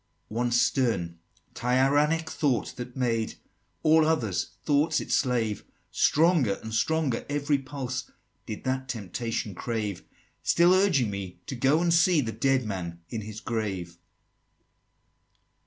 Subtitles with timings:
[0.29, 0.33] XXVII.
[0.35, 1.19] "One stern
[1.53, 3.35] tyrannic thought, that made
[3.83, 8.09] All other thoughts its slave; Stronger and stronger every pulse
[8.47, 10.03] Did that temptation crave,
[10.41, 13.99] Still urging me to go and see The Dead Man in his grave!"